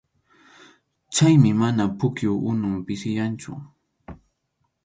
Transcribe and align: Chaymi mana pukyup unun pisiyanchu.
Chaymi 1.13 1.51
mana 1.59 1.83
pukyup 1.97 2.39
unun 2.51 2.75
pisiyanchu. 2.85 3.51